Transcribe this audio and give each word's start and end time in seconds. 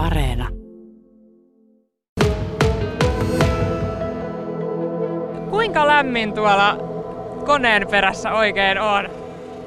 Areena. 0.00 0.48
Kuinka 5.50 5.86
lämmin 5.86 6.34
tuolla 6.34 6.76
koneen 7.46 7.86
perässä 7.90 8.32
oikein 8.32 8.80
on? 8.80 9.08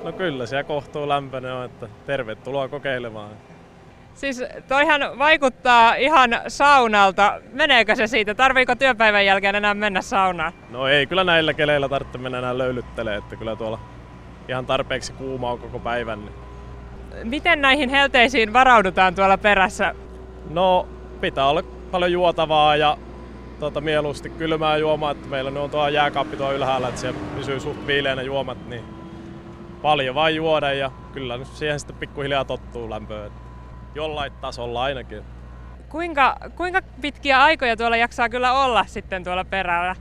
No 0.04 0.12
kyllä, 0.12 0.46
siellä 0.46 0.64
kohtuu 0.64 1.10
lämpöinen 1.10 1.54
on, 1.54 1.66
että 1.66 1.88
tervetuloa 2.06 2.68
kokeilemaan. 2.68 3.30
Siis 4.14 4.44
toihan 4.68 5.02
vaikuttaa 5.20 5.96
ihan 5.96 6.42
saunalta. 6.48 7.42
Meneekö 7.52 7.96
se 7.96 8.08
siitä? 8.08 8.36
Tarviiko 8.36 8.76
työpäivän 8.76 9.26
jälkeen 9.26 9.56
enää 9.56 9.74
mennä 9.74 10.02
saunaan? 10.02 10.54
No 10.70 10.88
ei 10.88 11.08
kyllä 11.08 11.24
näillä 11.24 11.54
keleillä 11.54 11.90
tarvitse 11.90 12.18
mennä 12.18 12.38
enää 12.38 12.58
löylyttelee, 12.58 13.18
että 13.18 13.36
kyllä 13.36 13.56
tuolla 13.56 13.80
ihan 14.48 14.66
tarpeeksi 14.66 15.14
kuuma 15.14 15.52
on 15.52 15.60
koko 15.60 15.80
päivän. 15.80 16.20
Niin. 16.20 16.34
Miten 17.24 17.62
näihin 17.62 17.90
helteisiin 17.90 18.54
varaudutaan 18.54 19.16
tuolla 19.16 19.38
perässä? 19.38 19.96
No 20.50 20.88
pitää 21.22 21.48
olla 21.48 21.64
paljon 21.92 22.12
juotavaa 22.12 22.76
ja 22.76 22.98
tuota, 23.60 23.82
mieluusti 23.82 24.30
kylmää 24.30 24.78
juomaa, 24.78 25.12
että 25.12 25.28
meillä 25.28 25.62
on 25.62 25.70
tuo 25.70 25.88
jääkaappi 25.88 26.38
tuo 26.38 26.54
ylhäällä, 26.54 26.88
että 26.88 27.02
siellä 27.02 27.20
pysyy 27.36 27.60
suht 27.60 27.88
viileänä 27.88 28.22
juomat, 28.22 28.68
niin 28.68 28.84
paljon 29.82 30.16
vain 30.16 30.36
juoda 30.36 30.74
ja 30.74 30.92
kyllä 31.14 31.38
nyt 31.38 31.48
siihen 31.48 31.80
sitten 31.80 31.96
pikkuhiljaa 31.96 32.46
tottuu 32.46 32.90
lämpöön. 32.90 33.32
Jollain 33.96 34.34
tasolla 34.42 34.84
ainakin. 34.84 35.24
Kuinka, 35.90 36.38
kuinka 36.56 36.82
pitkiä 37.02 37.44
aikoja 37.44 37.78
tuolla 37.78 37.98
jaksaa 37.98 38.30
kyllä 38.30 38.54
olla 38.54 38.86
sitten 38.86 39.24
tuolla 39.24 39.46
perällä? 39.46 39.96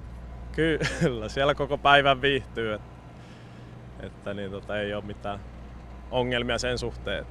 Kyllä, 0.53 1.29
siellä 1.29 1.55
koko 1.55 1.79
päivän 1.79 2.23
viihtyy. 2.23 2.73
Että, 2.73 2.87
että 4.01 4.35
niin, 4.35 4.51
tota, 4.51 4.79
ei 4.79 4.95
ole 4.95 5.05
mitään 5.05 5.41
ongelmia 6.11 6.59
sen 6.59 6.79
suhteen. 6.79 7.27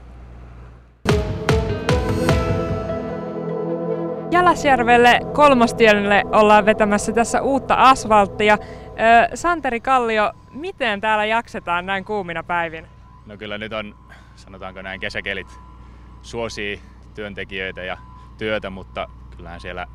Jalasjärvelle 4.42 5.20
kolmostielle 5.34 6.24
ollaan 6.32 6.66
vetämässä 6.66 7.12
tässä 7.12 7.42
uutta 7.42 7.74
asfalttia. 7.74 8.58
Santeri 9.34 9.80
Kallio, 9.80 10.32
miten 10.52 11.02
täällä 11.02 11.26
jaksetaan 11.26 11.86
näin 11.86 12.06
kuumina 12.06 12.44
päivinä? 12.44 12.88
No 13.26 13.38
kyllä 13.38 13.58
nyt 13.58 13.74
on, 13.74 13.96
sanotaanko 14.36 14.82
näin, 14.82 15.00
kesäkelit 15.00 15.48
suosii 16.22 16.82
työntekijöitä 17.16 17.84
ja 17.84 17.98
työtä, 18.38 18.70
mutta 18.70 19.10
kyllähän 19.38 19.60
siellä 19.60 19.88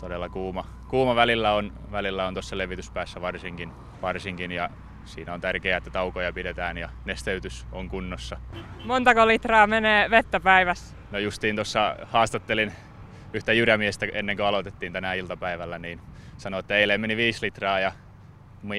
todella 0.00 0.28
kuuma, 0.28 0.64
kuuma 0.88 1.14
välillä 1.14 1.52
on, 1.52 1.72
välillä 1.92 2.26
on 2.26 2.34
tuossa 2.34 2.58
levityspäässä 2.58 3.20
varsinkin, 3.20 3.72
varsinkin 4.02 4.52
ja 4.52 4.70
siinä 5.04 5.34
on 5.34 5.40
tärkeää, 5.40 5.78
että 5.78 5.90
taukoja 5.90 6.32
pidetään 6.32 6.78
ja 6.78 6.88
nesteytys 7.04 7.66
on 7.72 7.88
kunnossa. 7.88 8.36
Montako 8.84 9.26
litraa 9.26 9.66
menee 9.66 10.10
vettä 10.10 10.40
päivässä? 10.40 10.96
No 11.10 11.18
justiin 11.18 11.56
tuossa 11.56 11.96
haastattelin 12.06 12.72
yhtä 13.32 13.52
jyrämiestä 13.52 14.06
ennen 14.12 14.36
kuin 14.36 14.46
aloitettiin 14.46 14.92
tänä 14.92 15.14
iltapäivällä, 15.14 15.78
niin 15.78 16.00
sanoi, 16.36 16.60
että 16.60 16.76
eilen 16.76 17.00
meni 17.00 17.16
5 17.16 17.46
litraa 17.46 17.80
ja 17.80 17.92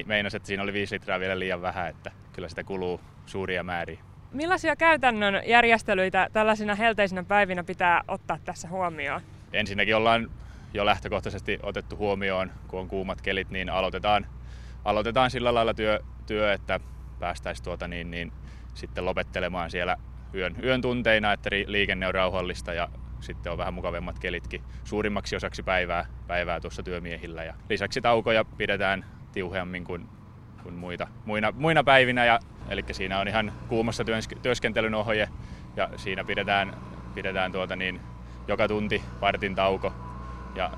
meinasi, 0.06 0.36
että 0.36 0.46
siinä 0.46 0.62
oli 0.62 0.72
5 0.72 0.94
litraa 0.94 1.20
vielä 1.20 1.38
liian 1.38 1.62
vähän, 1.62 1.88
että 1.88 2.12
kyllä 2.32 2.48
sitä 2.48 2.64
kuluu 2.64 3.00
suuria 3.26 3.62
määriä. 3.62 3.98
Millaisia 4.32 4.76
käytännön 4.76 5.42
järjestelyitä 5.46 6.28
tällaisina 6.32 6.74
helteisinä 6.74 7.24
päivinä 7.24 7.64
pitää 7.64 8.02
ottaa 8.08 8.38
tässä 8.44 8.68
huomioon? 8.68 9.20
Ensinnäkin 9.52 9.96
ollaan 9.96 10.30
jo 10.74 10.86
lähtökohtaisesti 10.86 11.58
otettu 11.62 11.96
huomioon, 11.96 12.50
kun 12.68 12.80
on 12.80 12.88
kuumat 12.88 13.22
kelit, 13.22 13.50
niin 13.50 13.70
aloitetaan, 13.70 14.26
aloitetaan 14.84 15.30
sillä 15.30 15.54
lailla 15.54 15.74
työ, 15.74 16.00
työ 16.26 16.52
että 16.52 16.80
päästäisiin 17.18 17.64
tuota 17.64 17.88
niin, 17.88 18.10
niin 18.10 18.32
sitten 18.74 19.04
lopettelemaan 19.04 19.70
siellä 19.70 19.96
yön, 20.34 20.56
yön 20.62 20.80
tunteina, 20.82 21.32
että 21.32 21.50
liikenne 21.66 22.06
on 22.06 22.14
rauhallista 22.14 22.72
ja 22.72 22.88
sitten 23.22 23.52
on 23.52 23.58
vähän 23.58 23.74
mukavemmat 23.74 24.18
kelitkin 24.18 24.62
suurimmaksi 24.84 25.36
osaksi 25.36 25.62
päivää, 25.62 26.06
päivää 26.26 26.60
tuossa 26.60 26.82
työmiehillä. 26.82 27.44
Ja 27.44 27.54
lisäksi 27.68 28.00
taukoja 28.00 28.44
pidetään 28.44 29.04
tiuhemmin 29.32 29.84
kuin, 29.84 30.08
kuin 30.62 30.74
muita, 30.74 31.06
muina, 31.24 31.52
muina 31.56 31.84
päivinä, 31.84 32.24
ja, 32.24 32.38
eli 32.68 32.84
siinä 32.92 33.18
on 33.18 33.28
ihan 33.28 33.52
kuumassa 33.68 34.04
työskentelyn 34.42 34.94
ohje, 34.94 35.28
ja 35.76 35.88
siinä 35.96 36.24
pidetään, 36.24 36.76
pidetään 37.14 37.52
tuota 37.52 37.76
niin, 37.76 38.00
joka 38.48 38.68
tunti 38.68 39.02
vartin 39.20 39.54
tauko, 39.54 39.92
ja 40.54 40.70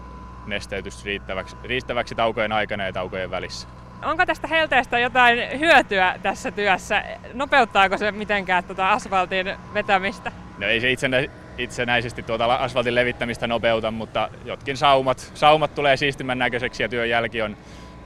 nesteytys 0.47 1.05
riittäväksi, 1.05 1.56
riittäväksi 1.62 2.15
taukojen 2.15 2.53
aikana 2.53 2.84
ja 2.84 2.93
taukojen 2.93 3.31
välissä. 3.31 3.69
Onko 4.05 4.26
tästä 4.26 4.49
helteestä 4.49 4.99
jotain 4.99 5.59
hyötyä 5.59 6.19
tässä 6.22 6.50
työssä? 6.50 7.05
Nopeuttaako 7.34 7.99
se 7.99 8.12
mitenkään 8.12 8.65
tuota 8.65 8.93
asfaltin 8.93 9.56
vetämistä? 9.75 10.32
No 10.59 10.66
ei 10.66 10.81
se 10.81 10.91
itsenä, 10.91 11.16
itsenäisesti 11.59 12.22
tuota 12.22 12.54
asfaltin 12.54 12.94
levittämistä 12.94 13.47
nopeuta, 13.47 13.91
mutta 13.91 14.28
jotkin 14.44 14.76
saumat, 14.76 15.31
saumat 15.34 15.75
tulee 15.75 15.97
siistimän 15.97 16.38
näköiseksi 16.38 16.82
ja 16.82 16.88
työn 16.88 17.10
jälki 17.10 17.42
on, 17.42 17.56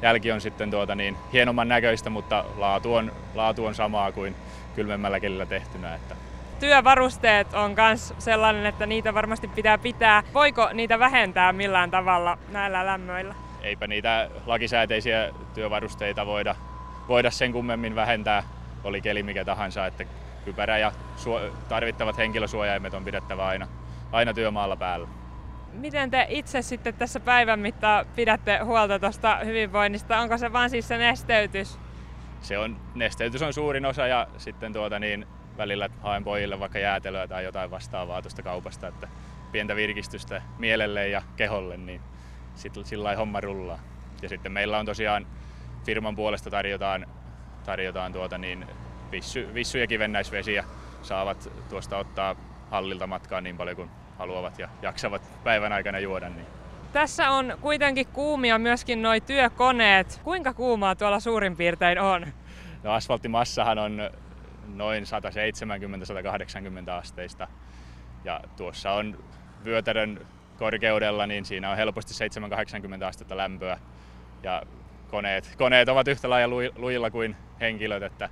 jälki 0.03 0.33
on 0.33 0.41
sitten 0.41 0.71
tuota 0.71 0.95
niin, 0.95 1.17
hienomman 1.33 1.69
näköistä, 1.69 2.11
mutta 2.11 2.45
laatu 2.57 2.95
on, 2.95 3.13
laatu 3.35 3.67
on 3.67 3.75
samaa 3.75 4.13
kuin 4.13 4.35
kylmemmällä 4.75 5.21
kelillä 5.21 5.47
tehtynä. 5.47 5.95
Että 5.95 6.17
työvarusteet 6.61 7.55
on 7.55 7.75
myös 7.77 8.15
sellainen, 8.19 8.67
että 8.67 8.87
niitä 8.87 9.15
varmasti 9.15 9.49
pitää 9.49 9.79
pitää. 9.79 10.23
Voiko 10.35 10.71
niitä 10.73 10.99
vähentää 10.99 11.53
millään 11.53 11.91
tavalla 11.91 12.39
näillä 12.49 12.87
lämmöillä? 12.87 13.35
Eipä 13.63 13.87
niitä 13.87 14.31
lakisääteisiä 14.47 15.31
työvarusteita 15.55 16.27
voida, 16.27 16.55
voida 17.09 17.31
sen 17.31 17.53
kummemmin 17.53 17.95
vähentää, 17.95 18.43
oli 18.85 19.01
keli 19.01 19.23
mikä 19.23 19.45
tahansa. 19.45 19.87
Että 19.87 20.05
kypärä 20.49 20.79
ja 20.79 20.93
tarvittavat 21.69 22.19
henkilösuojaimet 22.19 22.95
on 22.95 23.05
pidettävä 23.05 23.47
aina, 23.47 23.69
aina 24.13 24.35
työmaalla 24.35 24.77
päällä. 24.77 25.09
Miten 25.73 26.11
te 26.11 26.27
itse 26.29 26.63
sitten 26.63 26.95
tässä 26.95 27.21
päivän 27.21 27.61
mittaan 27.61 28.07
pidätte 28.17 28.59
huolta 28.59 28.99
tuosta 28.99 29.39
hyvinvoinnista? 29.45 30.19
Onko 30.19 30.39
se 30.39 30.53
vain 30.53 30.71
siis 30.71 30.89
se 30.89 30.99
nesteytys? 30.99 31.79
Se 32.41 32.59
on, 32.59 32.77
nesteytys 32.95 33.43
on 33.43 33.53
suurin 33.53 33.87
osa 33.87 34.07
ja 34.07 34.27
sitten 34.39 34.73
tuota 34.73 34.99
niin, 34.99 35.27
välillä 35.57 35.89
haen 36.01 36.25
pojille 36.25 36.61
vaikka 36.61 36.79
jäätelöä 36.79 37.29
tai 37.29 37.45
jotain 37.45 37.71
vastaavaa 37.71 38.23
tuosta 38.23 38.43
kaupasta, 38.43 38.89
että 38.89 39.09
pientä 39.53 39.77
virkistystä 39.77 40.43
mielelle 40.59 41.09
ja 41.09 41.23
keholle, 41.37 41.77
niin 41.77 42.01
sitten 42.55 42.85
sillä 42.85 43.17
homma 43.17 43.41
rullaa. 43.41 43.79
Ja 44.23 44.29
sitten 44.29 44.53
meillä 44.53 44.79
on 44.79 44.87
tosiaan 44.87 45.27
firman 45.85 46.17
puolesta 46.17 46.51
tarjotaan, 46.51 47.07
tarjotaan 47.67 48.13
tuota 48.13 48.39
niin, 48.39 48.67
vissy, 49.13 49.49
vissu- 49.55 49.79
ja 49.79 49.87
kivennäisvesiä 49.87 50.65
saavat 51.03 51.53
tuosta 51.71 51.99
ottaa 51.99 52.37
hallilta 52.71 53.07
matkaa 53.07 53.41
niin 53.41 53.57
paljon 53.57 53.77
kuin 53.77 53.91
haluavat 54.19 54.59
ja 54.59 54.69
jaksavat 54.83 55.23
päivän 55.45 55.73
aikana 55.73 55.99
juoda. 55.99 56.29
Niin. 56.29 56.47
Tässä 56.93 57.31
on 57.31 57.59
kuitenkin 57.61 58.07
kuumia 58.07 58.59
myöskin 58.59 59.03
nuo 59.03 59.21
työkoneet. 59.27 60.21
Kuinka 60.25 60.55
kuumaa 60.55 60.95
tuolla 60.95 61.21
suurin 61.21 61.57
piirtein 61.57 62.01
on? 62.01 62.27
No 62.83 62.93
asfalttimassahan 62.93 63.79
on 63.79 64.11
noin 64.75 65.05
170-180 66.89 66.91
asteista. 66.91 67.49
Ja 68.25 68.41
tuossa 68.57 68.93
on 68.93 69.19
vyötärön 69.65 70.27
korkeudella, 70.59 71.27
niin 71.27 71.45
siinä 71.45 71.71
on 71.71 71.77
helposti 71.77 72.15
7-80 73.01 73.05
astetta 73.05 73.37
lämpöä. 73.37 73.79
Ja 74.43 74.63
koneet, 75.11 75.55
koneet 75.59 75.89
ovat 75.89 76.09
yhtä 76.09 76.31
lailla 76.31 76.57
lujilla 76.77 77.11
kuin 77.11 77.37
henkilöt, 77.61 78.03
että 78.03 78.29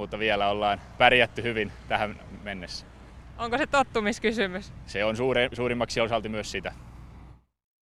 mutta 0.00 0.18
vielä 0.18 0.48
ollaan 0.48 0.80
pärjätty 0.98 1.42
hyvin 1.42 1.72
tähän 1.88 2.20
mennessä. 2.42 2.86
Onko 3.38 3.58
se 3.58 3.66
tottumiskysymys? 3.66 4.72
Se 4.86 5.04
on 5.04 5.16
suuri, 5.16 5.48
suurimmaksi 5.52 6.00
osalti 6.00 6.28
myös 6.28 6.50
sitä. 6.50 6.72